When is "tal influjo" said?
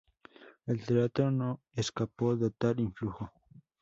2.49-3.31